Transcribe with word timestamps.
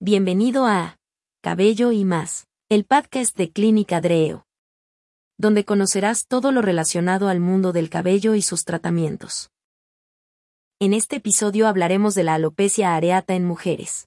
Bienvenido 0.00 0.64
a 0.66 0.96
Cabello 1.42 1.90
y 1.90 2.04
más, 2.04 2.46
el 2.68 2.84
podcast 2.84 3.36
de 3.36 3.50
Clínica 3.50 4.00
Dreo, 4.00 4.46
donde 5.38 5.64
conocerás 5.64 6.28
todo 6.28 6.52
lo 6.52 6.62
relacionado 6.62 7.26
al 7.26 7.40
mundo 7.40 7.72
del 7.72 7.90
cabello 7.90 8.36
y 8.36 8.42
sus 8.42 8.64
tratamientos. 8.64 9.50
En 10.78 10.94
este 10.94 11.16
episodio 11.16 11.66
hablaremos 11.66 12.14
de 12.14 12.22
la 12.22 12.34
alopecia 12.34 12.94
areata 12.94 13.34
en 13.34 13.44
mujeres. 13.44 14.06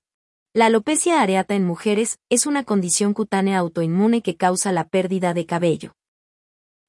La 0.53 0.67
alopecia 0.67 1.21
areata 1.21 1.55
en 1.55 1.65
mujeres 1.65 2.19
es 2.29 2.45
una 2.45 2.63
condición 2.63 3.13
cutánea 3.13 3.57
autoinmune 3.57 4.21
que 4.21 4.37
causa 4.37 4.71
la 4.71 4.87
pérdida 4.87 5.33
de 5.33 5.45
cabello. 5.45 5.91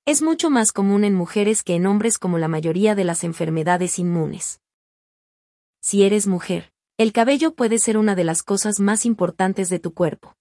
Es 0.04 0.22
mucho 0.22 0.48
más 0.48 0.70
común 0.70 1.02
en 1.02 1.14
mujeres 1.16 1.64
que 1.64 1.74
en 1.74 1.86
hombres 1.86 2.18
como 2.18 2.38
la 2.38 2.46
mayoría 2.46 2.94
de 2.94 3.02
las 3.02 3.24
enfermedades 3.24 3.98
inmunes. 3.98 4.60
Si 5.80 6.04
eres 6.04 6.28
mujer, 6.28 6.71
el 7.02 7.12
cabello 7.12 7.56
puede 7.56 7.78
ser 7.78 7.98
una 7.98 8.14
de 8.14 8.22
las 8.22 8.44
cosas 8.44 8.78
más 8.78 9.04
importantes 9.06 9.68
de 9.68 9.80
tu 9.80 9.92
cuerpo. 9.92 10.36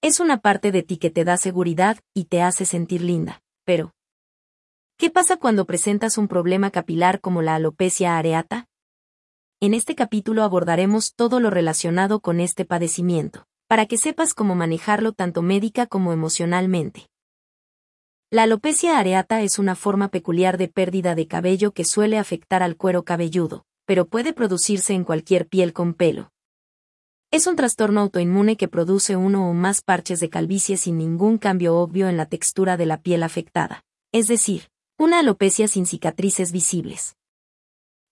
Es 0.00 0.18
una 0.18 0.38
parte 0.38 0.72
de 0.72 0.82
ti 0.82 0.96
que 0.96 1.10
te 1.10 1.24
da 1.24 1.36
seguridad 1.36 1.98
y 2.14 2.24
te 2.24 2.40
hace 2.40 2.64
sentir 2.64 3.02
linda, 3.02 3.42
pero 3.66 3.92
¿qué 4.96 5.10
pasa 5.10 5.36
cuando 5.36 5.66
presentas 5.66 6.16
un 6.16 6.26
problema 6.26 6.70
capilar 6.70 7.20
como 7.20 7.42
la 7.42 7.54
alopecia 7.54 8.16
areata? 8.16 8.66
En 9.60 9.74
este 9.74 9.94
capítulo 9.94 10.42
abordaremos 10.42 11.14
todo 11.14 11.38
lo 11.38 11.50
relacionado 11.50 12.20
con 12.20 12.40
este 12.40 12.64
padecimiento, 12.64 13.46
para 13.66 13.84
que 13.84 13.98
sepas 13.98 14.32
cómo 14.32 14.54
manejarlo 14.54 15.12
tanto 15.12 15.42
médica 15.42 15.86
como 15.86 16.14
emocionalmente. 16.14 17.10
La 18.30 18.44
alopecia 18.44 18.98
areata 18.98 19.42
es 19.42 19.58
una 19.58 19.74
forma 19.74 20.08
peculiar 20.08 20.56
de 20.56 20.68
pérdida 20.68 21.14
de 21.14 21.26
cabello 21.26 21.72
que 21.72 21.84
suele 21.84 22.16
afectar 22.16 22.62
al 22.62 22.78
cuero 22.78 23.04
cabelludo, 23.04 23.66
pero 23.88 24.06
puede 24.06 24.34
producirse 24.34 24.92
en 24.92 25.02
cualquier 25.02 25.48
piel 25.48 25.72
con 25.72 25.94
pelo. 25.94 26.30
Es 27.30 27.46
un 27.46 27.56
trastorno 27.56 28.02
autoinmune 28.02 28.58
que 28.58 28.68
produce 28.68 29.16
uno 29.16 29.48
o 29.48 29.54
más 29.54 29.80
parches 29.80 30.20
de 30.20 30.28
calvicie 30.28 30.76
sin 30.76 30.98
ningún 30.98 31.38
cambio 31.38 31.74
obvio 31.74 32.06
en 32.10 32.18
la 32.18 32.26
textura 32.26 32.76
de 32.76 32.84
la 32.84 33.00
piel 33.00 33.22
afectada, 33.22 33.86
es 34.12 34.28
decir, 34.28 34.68
una 34.98 35.20
alopecia 35.20 35.68
sin 35.68 35.86
cicatrices 35.86 36.52
visibles. 36.52 37.16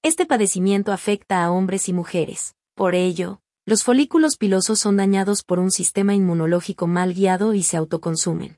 Este 0.03 0.25
padecimiento 0.25 0.93
afecta 0.93 1.45
a 1.45 1.51
hombres 1.51 1.91
y 1.91 1.93
mujeres. 1.93 2.55
Por 2.75 2.95
ello, 2.95 3.43
los 3.67 3.85
folículos 3.85 4.39
pilosos 4.39 4.79
son 4.79 4.97
dañados 4.97 5.43
por 5.43 5.59
un 5.59 5.71
sistema 5.71 6.15
inmunológico 6.15 6.87
mal 6.87 7.13
guiado 7.13 7.53
y 7.53 7.63
se 7.63 7.77
autoconsumen. 7.77 8.57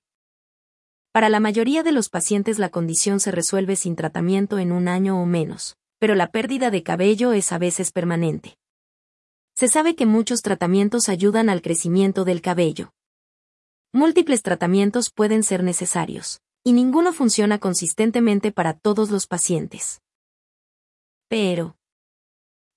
Para 1.11 1.31
la 1.31 1.41
mayoría 1.41 1.83
de 1.83 1.91
los 1.91 2.11
pacientes 2.11 2.61
la 2.61 2.69
condición 2.69 3.19
se 3.19 3.33
resuelve 3.33 3.75
sin 3.75 3.97
tratamiento 3.97 4.61
en 4.61 4.71
un 4.71 4.87
año 4.87 5.21
o 5.21 5.27
menos 5.27 5.79
pero 5.99 6.15
la 6.15 6.31
pérdida 6.31 6.71
de 6.71 6.83
cabello 6.83 7.33
es 7.33 7.53
a 7.53 7.59
veces 7.59 7.93
permanente. 7.93 8.57
Se 9.55 9.69
sabe 9.69 9.97
que 9.97 10.07
muchos 10.07 10.43
tratamientos 10.43 11.09
ayudan 11.09 11.49
al 11.49 11.63
crecimiento 11.63 12.25
del 12.25 12.41
cabello. 12.41 12.93
Múltiples 13.93 14.43
tratamientos 14.43 15.11
pueden 15.11 15.43
ser 15.43 15.65
necesarios, 15.65 16.41
y 16.63 16.73
ninguno 16.73 17.13
funciona 17.13 17.59
consistentemente 17.59 18.53
para 18.53 18.75
todos 18.75 19.11
los 19.11 19.27
pacientes. 19.27 20.01
Pero, 21.29 21.77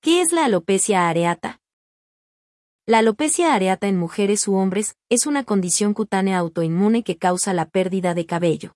¿qué 0.01 0.21
es 0.21 0.31
la 0.31 0.45
alopecia 0.45 1.07
areata? 1.07 1.59
La 2.87 2.99
alopecia 2.99 3.53
areata 3.53 3.87
en 3.87 3.97
mujeres 3.97 4.47
u 4.47 4.55
hombres 4.55 4.95
es 5.09 5.27
una 5.27 5.43
condición 5.43 5.93
cutánea 5.93 6.39
autoinmune 6.39 7.03
que 7.03 7.17
causa 7.17 7.53
la 7.53 7.69
pérdida 7.69 8.13
de 8.13 8.25
cabello. 8.25 8.73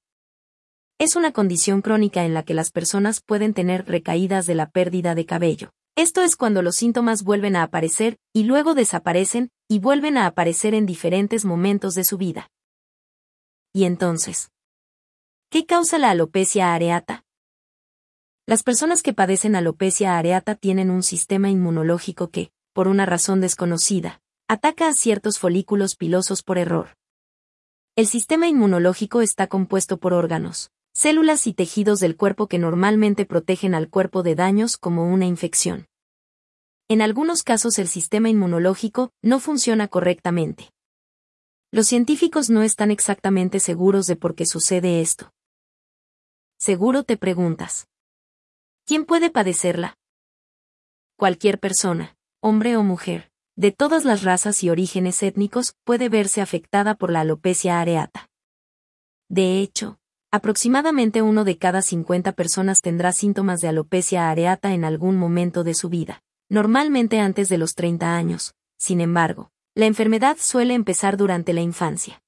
Es 0.97 1.17
una 1.17 1.33
condición 1.33 1.81
crónica 1.81 2.23
en 2.23 2.33
la 2.33 2.43
que 2.43 2.53
las 2.53 2.71
personas 2.71 3.19
pueden 3.19 3.53
tener 3.53 3.85
recaídas 3.85 4.45
de 4.45 4.55
la 4.55 4.69
pérdida 4.69 5.13
de 5.13 5.25
cabello. 5.25 5.71
Esto 5.97 6.21
es 6.21 6.37
cuando 6.37 6.61
los 6.61 6.77
síntomas 6.77 7.23
vuelven 7.23 7.57
a 7.57 7.63
aparecer, 7.63 8.17
y 8.31 8.43
luego 8.43 8.75
desaparecen, 8.75 9.51
y 9.67 9.79
vuelven 9.79 10.17
a 10.17 10.25
aparecer 10.25 10.73
en 10.73 10.85
diferentes 10.85 11.43
momentos 11.43 11.95
de 11.95 12.05
su 12.05 12.17
vida. 12.17 12.49
¿Y 13.73 13.83
entonces? 13.83 14.51
¿Qué 15.49 15.65
causa 15.65 15.97
la 15.97 16.11
alopecia 16.11 16.73
areata? 16.73 17.25
Las 18.45 18.63
personas 18.63 19.03
que 19.03 19.13
padecen 19.13 19.57
alopecia 19.57 20.17
areata 20.17 20.55
tienen 20.55 20.91
un 20.91 21.03
sistema 21.03 21.49
inmunológico 21.49 22.29
que, 22.29 22.51
por 22.71 22.87
una 22.87 23.05
razón 23.05 23.41
desconocida, 23.41 24.21
ataca 24.47 24.87
a 24.87 24.93
ciertos 24.93 25.39
folículos 25.39 25.97
pilosos 25.97 26.41
por 26.41 26.57
error. 26.57 26.95
El 27.97 28.07
sistema 28.07 28.47
inmunológico 28.47 29.21
está 29.21 29.47
compuesto 29.47 29.97
por 29.97 30.13
órganos, 30.13 30.71
células 30.95 31.45
y 31.45 31.53
tejidos 31.53 31.99
del 31.99 32.15
cuerpo 32.15 32.47
que 32.47 32.57
normalmente 32.57 33.25
protegen 33.25 33.75
al 33.75 33.89
cuerpo 33.89 34.23
de 34.23 34.33
daños 34.33 34.77
como 34.77 35.11
una 35.11 35.25
infección. 35.25 35.87
En 36.87 37.01
algunos 37.01 37.43
casos 37.43 37.77
el 37.79 37.89
sistema 37.89 38.29
inmunológico 38.29 39.11
no 39.21 39.41
funciona 39.41 39.89
correctamente. 39.89 40.71
Los 41.69 41.87
científicos 41.87 42.49
no 42.49 42.63
están 42.63 42.91
exactamente 42.91 43.59
seguros 43.59 44.07
de 44.07 44.15
por 44.15 44.35
qué 44.35 44.45
sucede 44.45 45.01
esto. 45.01 45.33
Seguro 46.57 47.03
te 47.03 47.17
preguntas. 47.17 47.89
¿Quién 48.85 49.03
puede 49.03 49.29
padecerla? 49.29 49.97
Cualquier 51.17 51.59
persona, 51.59 52.15
hombre 52.39 52.77
o 52.77 52.83
mujer, 52.83 53.31
de 53.57 53.73
todas 53.73 54.05
las 54.05 54.23
razas 54.23 54.63
y 54.63 54.69
orígenes 54.69 55.21
étnicos, 55.23 55.75
puede 55.83 56.07
verse 56.07 56.39
afectada 56.39 56.95
por 56.95 57.11
la 57.11 57.21
alopecia 57.21 57.81
areata. 57.81 58.29
De 59.27 59.59
hecho, 59.59 59.97
Aproximadamente 60.35 61.21
uno 61.21 61.45
de 61.45 61.57
cada 61.57 61.81
50 61.81 62.33
personas 62.33 62.81
tendrá 62.81 63.13
síntomas 63.13 63.61
de 63.61 63.69
alopecia 63.69 64.29
areata 64.29 64.73
en 64.73 64.83
algún 64.83 65.15
momento 65.15 65.63
de 65.63 65.73
su 65.73 65.87
vida, 65.87 66.23
normalmente 66.49 67.21
antes 67.21 67.47
de 67.47 67.57
los 67.57 67.73
30 67.73 68.17
años. 68.17 68.53
Sin 68.77 68.99
embargo, 68.99 69.53
la 69.75 69.85
enfermedad 69.85 70.35
suele 70.37 70.73
empezar 70.73 71.15
durante 71.15 71.53
la 71.53 71.61
infancia. 71.61 72.21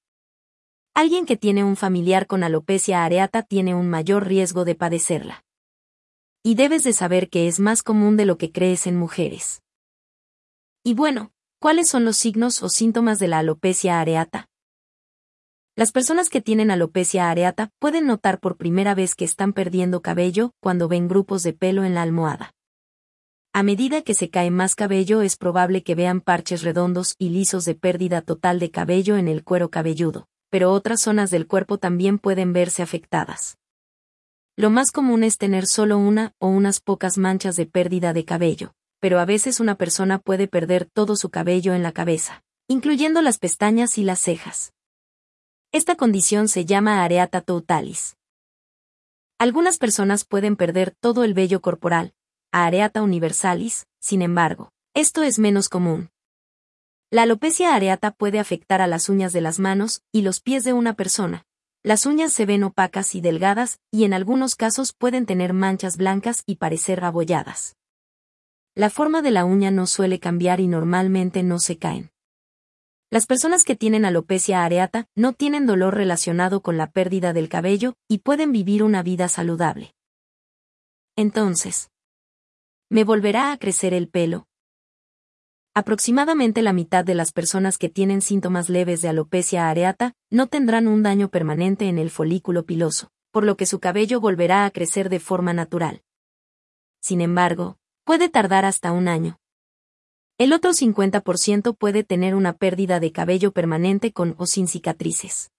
Alguien 0.93 1.25
que 1.25 1.35
tiene 1.35 1.65
un 1.65 1.75
familiar 1.75 2.27
con 2.27 2.45
alopecia 2.45 3.03
areata 3.03 3.43
tiene 3.43 3.75
un 3.75 3.89
mayor 3.89 4.25
riesgo 4.25 4.63
de 4.63 4.75
padecerla. 4.75 5.43
Y 6.43 6.55
debes 6.55 6.85
de 6.85 6.93
saber 6.93 7.29
que 7.29 7.49
es 7.49 7.59
más 7.59 7.83
común 7.83 8.15
de 8.15 8.25
lo 8.25 8.37
que 8.37 8.53
crees 8.53 8.87
en 8.87 8.95
mujeres. 8.95 9.63
Y 10.81 10.93
bueno, 10.93 11.33
¿cuáles 11.59 11.89
son 11.89 12.05
los 12.05 12.15
signos 12.15 12.63
o 12.63 12.69
síntomas 12.69 13.19
de 13.19 13.27
la 13.27 13.39
alopecia 13.39 13.99
areata? 13.99 14.47
Las 15.77 15.91
personas 15.91 16.29
que 16.29 16.41
tienen 16.41 16.71
alopecia 16.71 17.29
areata 17.29 17.69
pueden 17.77 18.07
notar 18.07 18.39
por 18.39 18.57
primera 18.57 18.95
vez 18.95 19.13
que 19.13 19.25
están 19.25 19.53
perdiendo 19.53 20.01
cabello 20.01 20.55
cuando 20.59 20.87
ven 20.87 21.07
grupos 21.07 21.43
de 21.43 21.53
pelo 21.53 21.83
en 21.83 21.93
la 21.93 22.01
almohada. 22.01 22.55
A 23.53 23.61
medida 23.61 24.01
que 24.01 24.15
se 24.15 24.31
cae 24.31 24.49
más 24.49 24.73
cabello 24.73 25.21
es 25.21 25.37
probable 25.37 25.83
que 25.83 25.93
vean 25.93 26.19
parches 26.19 26.63
redondos 26.63 27.13
y 27.19 27.29
lisos 27.29 27.63
de 27.63 27.75
pérdida 27.75 28.23
total 28.23 28.57
de 28.57 28.71
cabello 28.71 29.17
en 29.17 29.27
el 29.27 29.43
cuero 29.43 29.69
cabelludo, 29.69 30.27
pero 30.49 30.71
otras 30.71 30.99
zonas 30.99 31.29
del 31.29 31.45
cuerpo 31.45 31.77
también 31.77 32.17
pueden 32.17 32.53
verse 32.53 32.81
afectadas. 32.81 33.59
Lo 34.55 34.71
más 34.71 34.91
común 34.91 35.23
es 35.23 35.37
tener 35.37 35.67
solo 35.67 35.99
una 35.99 36.33
o 36.39 36.47
unas 36.47 36.79
pocas 36.79 37.19
manchas 37.19 37.55
de 37.55 37.67
pérdida 37.67 38.13
de 38.13 38.25
cabello, 38.25 38.73
pero 38.99 39.19
a 39.19 39.25
veces 39.25 39.59
una 39.59 39.75
persona 39.75 40.17
puede 40.17 40.47
perder 40.47 40.85
todo 40.91 41.15
su 41.15 41.29
cabello 41.29 41.75
en 41.75 41.83
la 41.83 41.91
cabeza, 41.91 42.43
incluyendo 42.67 43.21
las 43.21 43.37
pestañas 43.37 43.99
y 43.99 44.03
las 44.03 44.17
cejas. 44.19 44.73
Esta 45.73 45.95
condición 45.95 46.47
se 46.47 46.63
llama 46.63 47.03
areata 47.03 47.41
totalis. 47.41 48.15
Algunas 49.37 49.77
personas 49.77 50.23
pueden 50.23 50.55
perder 50.55 50.95
todo 50.99 51.25
el 51.25 51.33
vello 51.33 51.61
corporal, 51.61 52.13
areata 52.53 53.01
universalis, 53.01 53.85
sin 53.99 54.21
embargo, 54.21 54.71
esto 54.93 55.23
es 55.23 55.39
menos 55.39 55.67
común. 55.67 56.09
La 57.11 57.23
alopecia 57.23 57.75
areata 57.75 58.11
puede 58.11 58.39
afectar 58.39 58.81
a 58.81 58.87
las 58.87 59.09
uñas 59.09 59.33
de 59.33 59.41
las 59.41 59.59
manos 59.59 60.03
y 60.13 60.21
los 60.21 60.39
pies 60.39 60.63
de 60.63 60.71
una 60.71 60.93
persona. 60.93 61.45
Las 61.83 62.05
uñas 62.05 62.31
se 62.31 62.45
ven 62.45 62.63
opacas 62.63 63.13
y 63.13 63.21
delgadas, 63.21 63.79
y 63.91 64.05
en 64.05 64.13
algunos 64.13 64.55
casos 64.55 64.93
pueden 64.93 65.25
tener 65.25 65.51
manchas 65.51 65.97
blancas 65.97 66.43
y 66.45 66.55
parecer 66.55 67.03
abolladas. 67.03 67.75
La 68.73 68.89
forma 68.89 69.21
de 69.21 69.31
la 69.31 69.43
uña 69.43 69.69
no 69.69 69.85
suele 69.85 70.19
cambiar 70.19 70.61
y 70.61 70.67
normalmente 70.67 71.43
no 71.43 71.59
se 71.59 71.77
caen. 71.77 72.11
Las 73.09 73.25
personas 73.25 73.63
que 73.63 73.77
tienen 73.77 74.03
alopecia 74.03 74.65
areata 74.65 75.07
no 75.15 75.31
tienen 75.31 75.65
dolor 75.65 75.95
relacionado 75.95 76.61
con 76.61 76.75
la 76.75 76.91
pérdida 76.91 77.31
del 77.31 77.47
cabello 77.47 77.95
y 78.09 78.17
pueden 78.17 78.51
vivir 78.51 78.83
una 78.83 79.01
vida 79.01 79.29
saludable. 79.29 79.95
Entonces, 81.15 81.89
¿me 82.89 83.05
volverá 83.05 83.53
a 83.53 83.57
crecer 83.57 83.93
el 83.93 84.09
pelo? 84.09 84.47
Aproximadamente 85.73 86.61
la 86.61 86.73
mitad 86.73 87.05
de 87.05 87.15
las 87.15 87.31
personas 87.31 87.77
que 87.77 87.87
tienen 87.87 88.21
síntomas 88.21 88.67
leves 88.67 89.01
de 89.01 89.07
alopecia 89.07 89.69
areata 89.69 90.13
no 90.29 90.47
tendrán 90.47 90.87
un 90.87 91.01
daño 91.01 91.29
permanente 91.29 91.87
en 91.87 91.99
el 91.99 92.09
folículo 92.09 92.65
piloso, 92.65 93.09
por 93.31 93.45
lo 93.45 93.55
que 93.55 93.65
su 93.65 93.79
cabello 93.79 94.19
volverá 94.19 94.65
a 94.65 94.71
crecer 94.71 95.07
de 95.07 95.21
forma 95.21 95.53
natural. 95.53 96.01
Sin 96.99 97.21
embargo, 97.21 97.77
puede 98.03 98.27
tardar 98.27 98.65
hasta 98.65 98.91
un 98.91 99.07
año. 99.07 99.39
El 100.39 100.53
otro 100.53 100.71
50% 100.71 101.75
puede 101.75 102.03
tener 102.03 102.35
una 102.35 102.53
pérdida 102.53 102.99
de 102.99 103.11
cabello 103.11 103.51
permanente 103.51 104.13
con 104.13 104.35
o 104.37 104.45
sin 104.45 104.67
cicatrices. 104.67 105.49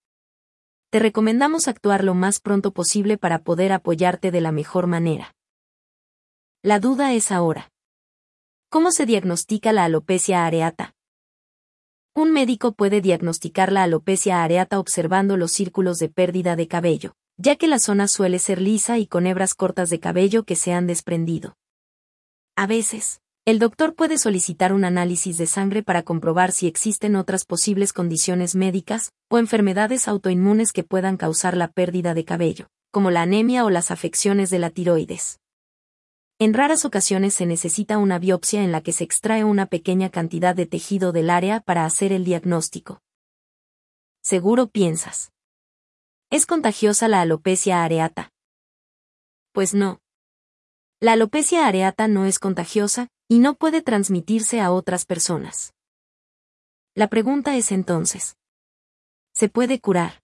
Te 0.90 1.00
recomendamos 1.00 1.66
actuar 1.66 2.04
lo 2.04 2.14
más 2.14 2.38
pronto 2.38 2.72
posible 2.72 3.18
para 3.18 3.40
poder 3.40 3.72
apoyarte 3.72 4.30
de 4.30 4.40
la 4.40 4.52
mejor 4.52 4.86
manera. 4.86 5.34
La 6.62 6.78
duda 6.78 7.12
es 7.12 7.32
ahora. 7.32 7.72
¿Cómo 8.68 8.92
se 8.92 9.04
diagnostica 9.04 9.72
la 9.72 9.84
alopecia 9.84 10.46
areata? 10.46 10.94
Un 12.14 12.32
médico 12.32 12.70
puede 12.70 13.00
diagnosticar 13.00 13.72
la 13.72 13.82
alopecia 13.82 14.44
areata 14.44 14.78
observando 14.78 15.36
los 15.36 15.50
círculos 15.50 15.98
de 15.98 16.08
pérdida 16.08 16.54
de 16.54 16.68
cabello, 16.68 17.14
ya 17.36 17.56
que 17.56 17.66
la 17.66 17.80
zona 17.80 18.06
suele 18.06 18.38
ser 18.38 18.60
lisa 18.60 18.98
y 18.98 19.08
con 19.08 19.26
hebras 19.26 19.54
cortas 19.54 19.90
de 19.90 19.98
cabello 19.98 20.44
que 20.44 20.54
se 20.54 20.72
han 20.72 20.86
desprendido. 20.86 21.56
A 22.56 22.66
veces, 22.66 23.20
el 23.48 23.58
doctor 23.58 23.94
puede 23.94 24.18
solicitar 24.18 24.74
un 24.74 24.84
análisis 24.84 25.38
de 25.38 25.46
sangre 25.46 25.82
para 25.82 26.02
comprobar 26.02 26.52
si 26.52 26.66
existen 26.66 27.16
otras 27.16 27.46
posibles 27.46 27.94
condiciones 27.94 28.54
médicas 28.54 29.10
o 29.30 29.38
enfermedades 29.38 30.06
autoinmunes 30.06 30.70
que 30.70 30.84
puedan 30.84 31.16
causar 31.16 31.56
la 31.56 31.68
pérdida 31.68 32.12
de 32.12 32.26
cabello, 32.26 32.66
como 32.90 33.10
la 33.10 33.22
anemia 33.22 33.64
o 33.64 33.70
las 33.70 33.90
afecciones 33.90 34.50
de 34.50 34.58
la 34.58 34.68
tiroides. 34.68 35.40
En 36.38 36.52
raras 36.52 36.84
ocasiones 36.84 37.32
se 37.32 37.46
necesita 37.46 37.96
una 37.96 38.18
biopsia 38.18 38.62
en 38.62 38.70
la 38.70 38.82
que 38.82 38.92
se 38.92 39.04
extrae 39.04 39.44
una 39.44 39.64
pequeña 39.64 40.10
cantidad 40.10 40.54
de 40.54 40.66
tejido 40.66 41.12
del 41.12 41.30
área 41.30 41.60
para 41.60 41.86
hacer 41.86 42.12
el 42.12 42.26
diagnóstico. 42.26 43.00
Seguro 44.22 44.66
piensas. 44.66 45.32
¿Es 46.28 46.44
contagiosa 46.44 47.08
la 47.08 47.22
alopecia 47.22 47.82
areata? 47.82 48.30
Pues 49.52 49.72
no. 49.72 50.02
La 51.00 51.12
alopecia 51.12 51.66
areata 51.66 52.08
no 52.08 52.26
es 52.26 52.38
contagiosa 52.38 53.08
y 53.28 53.38
no 53.38 53.54
puede 53.54 53.82
transmitirse 53.82 54.60
a 54.60 54.72
otras 54.72 55.04
personas. 55.04 55.74
La 56.94 57.08
pregunta 57.08 57.56
es 57.56 57.70
entonces, 57.70 58.36
¿se 59.32 59.48
puede 59.48 59.80
curar? 59.80 60.22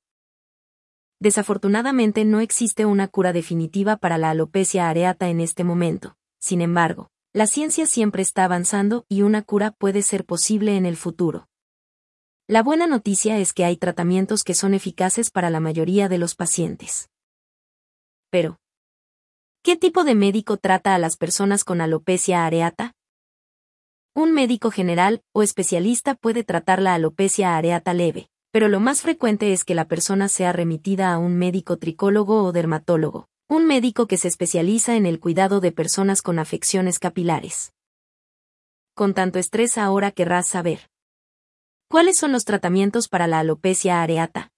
Desafortunadamente 1.21 2.25
no 2.25 2.41
existe 2.41 2.85
una 2.87 3.07
cura 3.09 3.33
definitiva 3.33 3.97
para 3.97 4.19
la 4.19 4.31
alopecia 4.31 4.89
areata 4.89 5.29
en 5.29 5.41
este 5.41 5.63
momento. 5.63 6.17
Sin 6.41 6.61
embargo, 6.61 7.11
la 7.33 7.47
ciencia 7.47 7.87
siempre 7.87 8.23
está 8.23 8.45
avanzando 8.45 9.07
y 9.09 9.23
una 9.23 9.43
cura 9.43 9.71
puede 9.71 10.03
ser 10.03 10.25
posible 10.25 10.77
en 10.77 10.87
el 10.87 10.97
futuro. 10.97 11.49
La 12.47 12.63
buena 12.63 12.87
noticia 12.87 13.39
es 13.39 13.53
que 13.53 13.65
hay 13.65 13.77
tratamientos 13.77 14.45
que 14.45 14.55
son 14.55 14.75
eficaces 14.75 15.31
para 15.31 15.49
la 15.51 15.61
mayoría 15.61 16.09
de 16.09 16.19
los 16.19 16.35
pacientes. 16.35 17.09
Pero, 18.31 18.59
¿qué 19.65 19.77
tipo 19.77 20.05
de 20.05 20.15
médico 20.15 20.59
trata 20.59 20.95
a 20.95 20.99
las 20.99 21.17
personas 21.17 21.65
con 21.65 21.81
alopecia 21.81 22.45
areata? 22.45 22.93
Un 24.15 24.35
médico 24.35 24.71
general 24.71 25.23
o 25.33 25.43
especialista 25.43 26.15
puede 26.15 26.45
tratar 26.45 26.83
la 26.83 26.93
alopecia 26.93 27.57
areata 27.57 27.95
leve, 27.95 28.29
pero 28.53 28.69
lo 28.69 28.79
más 28.79 29.01
frecuente 29.01 29.55
es 29.55 29.65
que 29.65 29.75
la 29.75 29.87
persona 29.87 30.29
sea 30.29 30.53
remitida 30.53 31.15
a 31.15 31.19
un 31.19 31.39
médico 31.39 31.79
tricólogo 31.79 32.45
o 32.45 32.53
dermatólogo, 32.53 33.27
un 33.49 33.67
médico 33.67 34.07
que 34.07 34.19
se 34.19 34.29
especializa 34.29 34.97
en 34.97 35.07
el 35.07 35.19
cuidado 35.19 35.61
de 35.61 35.73
personas 35.73 36.21
con 36.21 36.39
afecciones 36.39 36.99
capilares. 36.99 37.73
Con 38.95 39.15
tanto 39.15 39.39
estrés 39.39 39.79
ahora 39.79 40.11
querrás 40.11 40.47
saber. 40.47 40.91
¿Cuáles 41.89 42.19
son 42.19 42.33
los 42.33 42.45
tratamientos 42.45 43.09
para 43.09 43.27
la 43.27 43.39
alopecia 43.39 44.03
areata? 44.03 44.51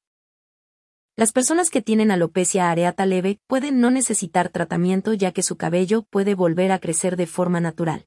Las 1.18 1.32
personas 1.32 1.70
que 1.70 1.80
tienen 1.80 2.10
alopecia 2.10 2.70
areata 2.70 3.06
leve 3.06 3.40
pueden 3.46 3.80
no 3.80 3.90
necesitar 3.90 4.50
tratamiento 4.50 5.14
ya 5.14 5.32
que 5.32 5.42
su 5.42 5.56
cabello 5.56 6.02
puede 6.02 6.34
volver 6.34 6.72
a 6.72 6.78
crecer 6.78 7.16
de 7.16 7.26
forma 7.26 7.58
natural. 7.58 8.06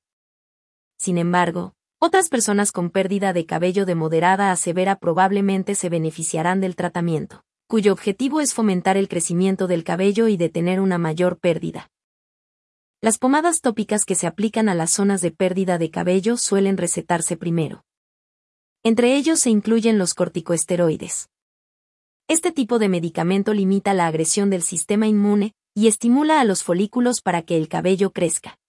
Sin 1.00 1.18
embargo, 1.18 1.74
otras 1.98 2.30
personas 2.30 2.72
con 2.72 2.92
pérdida 2.92 3.34
de 3.34 3.48
cabello 3.48 3.88
de 3.88 3.96
moderada 3.96 4.52
a 4.52 4.56
severa 4.56 4.96
probablemente 4.96 5.74
se 5.74 5.90
beneficiarán 5.90 6.62
del 6.62 6.76
tratamiento, 6.76 7.44
cuyo 7.66 7.94
objetivo 7.94 8.42
es 8.42 8.54
fomentar 8.54 8.96
el 8.96 9.08
crecimiento 9.08 9.66
del 9.66 9.84
cabello 9.84 10.28
y 10.28 10.38
detener 10.38 10.80
una 10.80 11.00
mayor 11.00 11.40
pérdida. 11.40 11.90
Las 13.02 13.18
pomadas 13.18 13.62
tópicas 13.62 14.06
que 14.06 14.14
se 14.14 14.28
aplican 14.28 14.70
a 14.70 14.76
las 14.76 14.92
zonas 14.92 15.22
de 15.22 15.32
pérdida 15.32 15.80
de 15.80 15.90
cabello 15.90 16.38
suelen 16.38 16.78
recetarse 16.78 17.38
primero. 17.38 17.86
Entre 18.84 19.16
ellos 19.16 19.40
se 19.40 19.50
incluyen 19.50 19.98
los 19.98 20.14
corticoesteroides. 20.14 21.28
Este 22.30 22.52
tipo 22.52 22.78
de 22.78 22.90
medicamento 22.90 23.56
limita 23.56 23.96
la 23.96 24.06
agresión 24.06 24.52
del 24.52 24.62
sistema 24.62 25.08
inmune 25.08 25.56
y 25.74 25.88
estimula 25.88 26.40
a 26.40 26.44
los 26.44 26.62
folículos 26.62 27.22
para 27.22 27.42
que 27.42 27.58
el 27.58 27.68
cabello 27.68 28.12
crezca. 28.12 28.60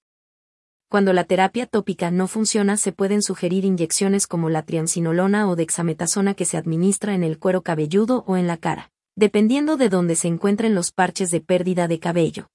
Cuando 0.89 1.13
la 1.13 1.25
terapia 1.25 1.67
tópica 1.67 2.11
no 2.11 2.27
funciona 2.27 2.79
se 2.79 2.93
pueden 2.93 3.21
sugerir 3.21 3.67
inyecciones 3.67 4.27
como 4.27 4.49
la 4.49 4.63
triamcinolona 4.63 5.47
o 5.47 5.57
dexametasona 5.57 6.33
que 6.33 6.47
se 6.47 6.57
administra 6.57 7.15
en 7.15 7.23
el 7.23 7.39
cuero 7.39 7.61
cabelludo 7.61 8.25
o 8.27 8.39
en 8.39 8.47
la 8.47 8.57
cara, 8.57 8.91
dependiendo 9.15 9.77
de 9.77 9.91
dónde 9.91 10.17
se 10.17 10.29
encuentren 10.29 10.75
los 10.75 10.91
parches 10.91 11.31
de 11.31 11.43
pérdida 11.43 11.87
de 11.87 12.01
cabello. 12.01 12.49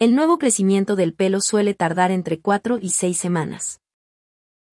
El 0.00 0.16
nuevo 0.16 0.38
crecimiento 0.38 0.96
del 0.96 1.14
pelo 1.14 1.40
suele 1.40 1.72
tardar 1.74 2.10
entre 2.10 2.40
4 2.40 2.80
y 2.82 2.90
6 2.90 3.16
semanas. 3.16 3.80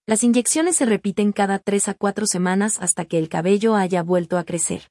Las 0.07 0.23
inyecciones 0.23 0.77
se 0.77 0.87
repiten 0.87 1.31
cada 1.31 1.59
3 1.59 1.89
a 1.89 1.93
4 1.93 2.25
semanas 2.25 2.79
hasta 2.81 3.05
que 3.05 3.19
el 3.19 3.29
cabello 3.29 3.75
haya 3.75 4.01
vuelto 4.01 4.39
a 4.39 4.43
crecer. 4.43 4.89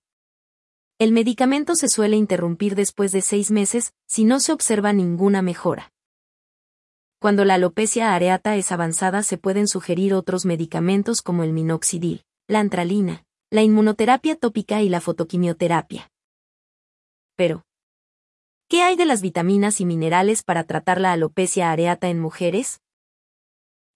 El 0.99 1.13
medicamento 1.13 1.75
se 1.75 1.91
suele 1.91 2.17
interrumpir 2.17 2.75
después 2.75 3.13
de 3.13 3.21
6 3.21 3.51
meses 3.51 3.93
si 4.07 4.25
no 4.25 4.41
se 4.41 4.51
observa 4.53 4.95
ninguna 4.95 5.43
mejora. 5.43 5.93
Cuando 7.19 7.45
la 7.45 7.55
alopecia 7.55 8.15
areata 8.15 8.57
es 8.57 8.73
avanzada 8.73 9.23
se 9.23 9.37
pueden 9.37 9.69
sugerir 9.69 10.15
otros 10.15 10.47
medicamentos 10.47 11.21
como 11.21 11.45
el 11.45 11.53
minoxidil, 11.53 12.25
la 12.49 12.61
antralina, 12.61 13.27
la 13.51 13.63
inmunoterapia 13.63 14.37
tópica 14.37 14.81
y 14.81 14.89
la 14.89 15.03
fotoquimioterapia. 15.03 16.11
Pero, 17.37 17.67
¿qué 18.67 18.83
hay 18.83 18.97
de 18.97 19.05
las 19.05 19.21
vitaminas 19.21 19.83
y 19.83 19.85
minerales 19.85 20.43
para 20.43 20.65
tratar 20.65 20.99
la 20.99 21.13
alopecia 21.13 21.71
areata 21.71 22.09
en 22.09 22.21
mujeres? 22.21 22.81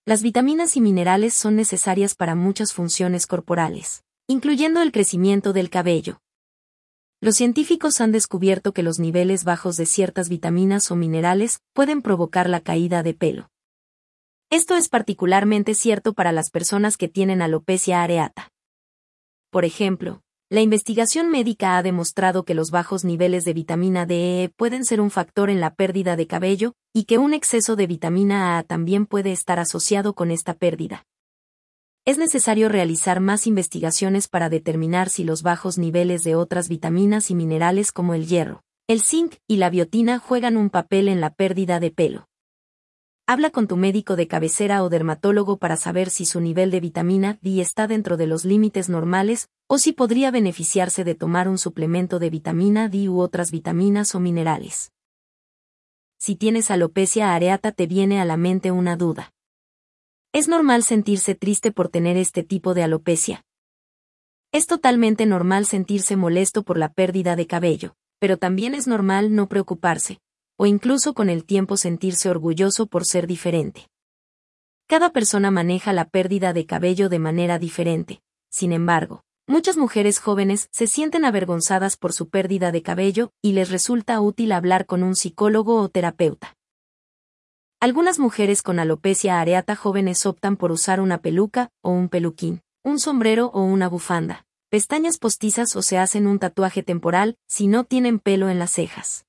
Las 0.04 0.20
vitaminas 0.20 0.76
y 0.76 0.82
minerales 0.82 1.32
son 1.32 1.56
necesarias 1.56 2.14
para 2.14 2.34
muchas 2.34 2.74
funciones 2.74 3.26
corporales, 3.26 4.04
incluyendo 4.26 4.82
el 4.82 4.92
crecimiento 4.92 5.54
del 5.54 5.70
cabello, 5.70 6.20
los 7.22 7.36
científicos 7.36 8.00
han 8.00 8.12
descubierto 8.12 8.72
que 8.72 8.82
los 8.82 8.98
niveles 8.98 9.44
bajos 9.44 9.76
de 9.76 9.84
ciertas 9.84 10.30
vitaminas 10.30 10.90
o 10.90 10.96
minerales 10.96 11.60
pueden 11.74 12.00
provocar 12.00 12.48
la 12.48 12.60
caída 12.60 13.02
de 13.02 13.12
pelo. 13.12 13.50
Esto 14.48 14.74
es 14.74 14.88
particularmente 14.88 15.74
cierto 15.74 16.14
para 16.14 16.32
las 16.32 16.50
personas 16.50 16.96
que 16.96 17.08
tienen 17.08 17.42
alopecia 17.42 18.02
areata. 18.02 18.48
Por 19.50 19.66
ejemplo, 19.66 20.22
la 20.48 20.62
investigación 20.62 21.30
médica 21.30 21.76
ha 21.76 21.82
demostrado 21.82 22.44
que 22.44 22.54
los 22.54 22.70
bajos 22.70 23.04
niveles 23.04 23.44
de 23.44 23.52
vitamina 23.52 24.06
D 24.06 24.50
pueden 24.56 24.86
ser 24.86 25.02
un 25.02 25.10
factor 25.10 25.50
en 25.50 25.60
la 25.60 25.74
pérdida 25.74 26.16
de 26.16 26.26
cabello, 26.26 26.72
y 26.94 27.04
que 27.04 27.18
un 27.18 27.34
exceso 27.34 27.76
de 27.76 27.86
vitamina 27.86 28.56
A 28.56 28.62
también 28.62 29.04
puede 29.04 29.30
estar 29.30 29.58
asociado 29.58 30.14
con 30.14 30.30
esta 30.30 30.54
pérdida 30.54 31.04
es 32.06 32.16
necesario 32.16 32.68
realizar 32.68 33.20
más 33.20 33.46
investigaciones 33.46 34.26
para 34.26 34.48
determinar 34.48 35.10
si 35.10 35.22
los 35.22 35.42
bajos 35.42 35.76
niveles 35.76 36.24
de 36.24 36.34
otras 36.34 36.68
vitaminas 36.68 37.30
y 37.30 37.34
minerales 37.34 37.92
como 37.92 38.14
el 38.14 38.26
hierro, 38.26 38.62
el 38.88 39.02
zinc 39.02 39.34
y 39.46 39.56
la 39.56 39.68
biotina 39.68 40.18
juegan 40.18 40.56
un 40.56 40.70
papel 40.70 41.08
en 41.08 41.20
la 41.20 41.30
pérdida 41.30 41.78
de 41.78 41.90
pelo. 41.90 42.26
Habla 43.26 43.50
con 43.50 43.68
tu 43.68 43.76
médico 43.76 44.16
de 44.16 44.26
cabecera 44.26 44.82
o 44.82 44.88
dermatólogo 44.88 45.58
para 45.58 45.76
saber 45.76 46.10
si 46.10 46.24
su 46.24 46.40
nivel 46.40 46.72
de 46.72 46.80
vitamina 46.80 47.38
D 47.42 47.60
está 47.60 47.86
dentro 47.86 48.16
de 48.16 48.26
los 48.26 48.44
límites 48.44 48.88
normales 48.88 49.48
o 49.68 49.78
si 49.78 49.92
podría 49.92 50.32
beneficiarse 50.32 51.04
de 51.04 51.14
tomar 51.14 51.48
un 51.48 51.58
suplemento 51.58 52.18
de 52.18 52.30
vitamina 52.30 52.88
D 52.88 53.08
u 53.08 53.20
otras 53.20 53.52
vitaminas 53.52 54.16
o 54.16 54.20
minerales. 54.20 54.90
Si 56.18 56.34
tienes 56.34 56.72
alopecia 56.72 57.34
areata 57.34 57.70
te 57.70 57.86
viene 57.86 58.20
a 58.20 58.24
la 58.24 58.36
mente 58.36 58.72
una 58.72 58.96
duda. 58.96 59.32
Es 60.32 60.46
normal 60.46 60.84
sentirse 60.84 61.34
triste 61.34 61.72
por 61.72 61.88
tener 61.88 62.16
este 62.16 62.44
tipo 62.44 62.72
de 62.72 62.84
alopecia. 62.84 63.44
Es 64.52 64.68
totalmente 64.68 65.26
normal 65.26 65.66
sentirse 65.66 66.14
molesto 66.14 66.62
por 66.62 66.78
la 66.78 66.92
pérdida 66.92 67.34
de 67.34 67.48
cabello, 67.48 67.96
pero 68.20 68.36
también 68.36 68.74
es 68.74 68.86
normal 68.86 69.34
no 69.34 69.48
preocuparse, 69.48 70.20
o 70.56 70.66
incluso 70.66 71.14
con 71.14 71.30
el 71.30 71.44
tiempo 71.44 71.76
sentirse 71.76 72.30
orgulloso 72.30 72.86
por 72.86 73.06
ser 73.06 73.26
diferente. 73.26 73.88
Cada 74.86 75.10
persona 75.10 75.50
maneja 75.50 75.92
la 75.92 76.04
pérdida 76.04 76.52
de 76.52 76.64
cabello 76.64 77.08
de 77.08 77.18
manera 77.18 77.58
diferente, 77.58 78.22
sin 78.50 78.72
embargo, 78.72 79.24
muchas 79.48 79.76
mujeres 79.76 80.20
jóvenes 80.20 80.68
se 80.70 80.86
sienten 80.86 81.24
avergonzadas 81.24 81.96
por 81.96 82.12
su 82.12 82.28
pérdida 82.28 82.70
de 82.70 82.82
cabello 82.82 83.32
y 83.42 83.54
les 83.54 83.68
resulta 83.68 84.20
útil 84.20 84.52
hablar 84.52 84.86
con 84.86 85.02
un 85.02 85.16
psicólogo 85.16 85.80
o 85.80 85.88
terapeuta. 85.88 86.54
Algunas 87.82 88.18
mujeres 88.18 88.60
con 88.60 88.78
alopecia 88.78 89.40
areata 89.40 89.74
jóvenes 89.74 90.26
optan 90.26 90.58
por 90.58 90.70
usar 90.70 91.00
una 91.00 91.22
peluca 91.22 91.70
o 91.80 91.88
un 91.88 92.10
peluquín, 92.10 92.60
un 92.84 92.98
sombrero 92.98 93.46
o 93.54 93.62
una 93.62 93.88
bufanda, 93.88 94.44
pestañas 94.68 95.16
postizas 95.16 95.74
o 95.76 95.80
se 95.80 95.96
hacen 95.96 96.26
un 96.26 96.38
tatuaje 96.38 96.82
temporal 96.82 97.38
si 97.48 97.68
no 97.68 97.84
tienen 97.84 98.18
pelo 98.18 98.50
en 98.50 98.58
las 98.58 98.72
cejas. 98.72 99.24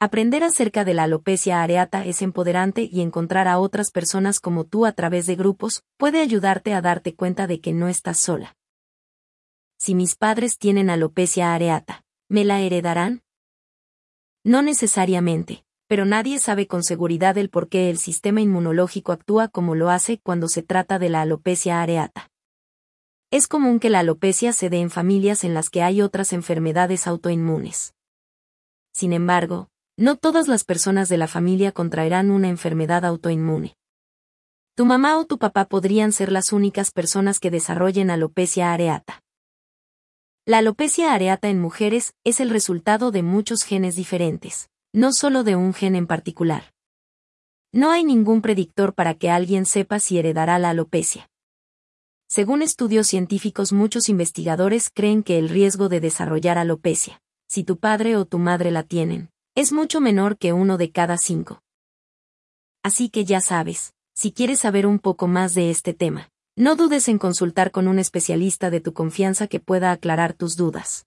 Aprender 0.00 0.42
acerca 0.42 0.84
de 0.84 0.94
la 0.94 1.04
alopecia 1.04 1.62
areata 1.62 2.04
es 2.04 2.22
empoderante 2.22 2.88
y 2.90 3.02
encontrar 3.02 3.46
a 3.46 3.60
otras 3.60 3.92
personas 3.92 4.40
como 4.40 4.64
tú 4.64 4.84
a 4.84 4.90
través 4.90 5.26
de 5.26 5.36
grupos 5.36 5.84
puede 5.96 6.20
ayudarte 6.20 6.74
a 6.74 6.80
darte 6.80 7.14
cuenta 7.14 7.46
de 7.46 7.60
que 7.60 7.72
no 7.72 7.86
estás 7.86 8.18
sola. 8.18 8.56
Si 9.78 9.94
mis 9.94 10.16
padres 10.16 10.58
tienen 10.58 10.90
alopecia 10.90 11.54
areata, 11.54 12.02
¿me 12.28 12.44
la 12.44 12.60
heredarán? 12.60 13.22
No 14.42 14.60
necesariamente 14.60 15.63
pero 15.86 16.04
nadie 16.04 16.38
sabe 16.38 16.66
con 16.66 16.82
seguridad 16.82 17.36
el 17.38 17.50
por 17.50 17.68
qué 17.68 17.90
el 17.90 17.98
sistema 17.98 18.40
inmunológico 18.40 19.12
actúa 19.12 19.48
como 19.48 19.74
lo 19.74 19.90
hace 19.90 20.18
cuando 20.18 20.48
se 20.48 20.62
trata 20.62 20.98
de 20.98 21.08
la 21.08 21.22
alopecia 21.22 21.82
areata. 21.82 22.30
Es 23.30 23.48
común 23.48 23.80
que 23.80 23.90
la 23.90 24.00
alopecia 24.00 24.52
se 24.52 24.70
dé 24.70 24.80
en 24.80 24.90
familias 24.90 25.44
en 25.44 25.54
las 25.54 25.68
que 25.68 25.82
hay 25.82 26.00
otras 26.00 26.32
enfermedades 26.32 27.06
autoinmunes. 27.06 27.94
Sin 28.92 29.12
embargo, 29.12 29.68
no 29.96 30.16
todas 30.16 30.48
las 30.48 30.64
personas 30.64 31.08
de 31.08 31.18
la 31.18 31.28
familia 31.28 31.72
contraerán 31.72 32.30
una 32.30 32.48
enfermedad 32.48 33.04
autoinmune. 33.04 33.76
Tu 34.74 34.84
mamá 34.84 35.18
o 35.18 35.24
tu 35.24 35.38
papá 35.38 35.66
podrían 35.66 36.12
ser 36.12 36.32
las 36.32 36.52
únicas 36.52 36.90
personas 36.90 37.38
que 37.38 37.50
desarrollen 37.50 38.10
alopecia 38.10 38.72
areata. 38.72 39.22
La 40.46 40.58
alopecia 40.58 41.14
areata 41.14 41.48
en 41.48 41.60
mujeres 41.60 42.14
es 42.24 42.40
el 42.40 42.50
resultado 42.50 43.10
de 43.10 43.22
muchos 43.22 43.62
genes 43.62 43.96
diferentes, 43.96 44.68
no 44.94 45.12
solo 45.12 45.42
de 45.42 45.56
un 45.56 45.74
gen 45.74 45.96
en 45.96 46.06
particular. 46.06 46.72
No 47.72 47.90
hay 47.90 48.04
ningún 48.04 48.40
predictor 48.40 48.94
para 48.94 49.14
que 49.14 49.28
alguien 49.28 49.66
sepa 49.66 49.98
si 49.98 50.18
heredará 50.18 50.60
la 50.60 50.70
alopecia. 50.70 51.28
Según 52.28 52.62
estudios 52.62 53.08
científicos 53.08 53.72
muchos 53.72 54.08
investigadores 54.08 54.90
creen 54.94 55.24
que 55.24 55.40
el 55.40 55.48
riesgo 55.48 55.88
de 55.88 55.98
desarrollar 55.98 56.58
alopecia, 56.58 57.20
si 57.48 57.64
tu 57.64 57.76
padre 57.78 58.16
o 58.16 58.24
tu 58.24 58.38
madre 58.38 58.70
la 58.70 58.84
tienen, 58.84 59.30
es 59.56 59.72
mucho 59.72 60.00
menor 60.00 60.38
que 60.38 60.52
uno 60.52 60.78
de 60.78 60.92
cada 60.92 61.18
cinco. 61.18 61.60
Así 62.84 63.08
que 63.08 63.24
ya 63.24 63.40
sabes, 63.40 63.94
si 64.14 64.30
quieres 64.30 64.60
saber 64.60 64.86
un 64.86 65.00
poco 65.00 65.26
más 65.26 65.54
de 65.54 65.70
este 65.70 65.92
tema, 65.92 66.30
no 66.54 66.76
dudes 66.76 67.08
en 67.08 67.18
consultar 67.18 67.72
con 67.72 67.88
un 67.88 67.98
especialista 67.98 68.70
de 68.70 68.80
tu 68.80 68.92
confianza 68.92 69.48
que 69.48 69.58
pueda 69.58 69.90
aclarar 69.90 70.34
tus 70.34 70.54
dudas. 70.54 71.04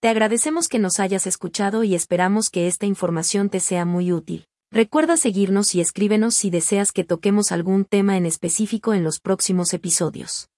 Te 0.00 0.08
agradecemos 0.08 0.68
que 0.68 0.78
nos 0.78 1.00
hayas 1.00 1.26
escuchado 1.26 1.82
y 1.82 1.94
esperamos 1.94 2.50
que 2.50 2.66
esta 2.66 2.86
información 2.86 3.48
te 3.48 3.60
sea 3.60 3.84
muy 3.84 4.12
útil. 4.12 4.46
Recuerda 4.70 5.16
seguirnos 5.16 5.74
y 5.74 5.80
escríbenos 5.80 6.34
si 6.34 6.50
deseas 6.50 6.92
que 6.92 7.04
toquemos 7.04 7.50
algún 7.50 7.84
tema 7.84 8.16
en 8.16 8.26
específico 8.26 8.92
en 8.92 9.04
los 9.04 9.20
próximos 9.20 9.72
episodios. 9.72 10.50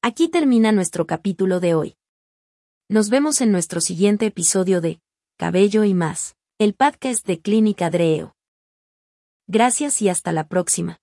Aquí 0.00 0.28
termina 0.28 0.72
nuestro 0.72 1.06
capítulo 1.06 1.60
de 1.60 1.74
hoy. 1.74 1.96
Nos 2.88 3.10
vemos 3.10 3.42
en 3.42 3.52
nuestro 3.52 3.80
siguiente 3.82 4.26
episodio 4.26 4.80
de 4.80 5.00
Cabello 5.36 5.84
y 5.84 5.92
más, 5.92 6.34
el 6.58 6.74
podcast 6.74 7.26
de 7.26 7.40
Clínica 7.40 7.90
Dreo. 7.90 8.34
Gracias 9.46 10.00
y 10.00 10.08
hasta 10.08 10.32
la 10.32 10.48
próxima. 10.48 10.98